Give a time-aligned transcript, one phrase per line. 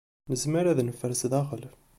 [0.29, 1.63] Nezmer ad neffer sdaxel.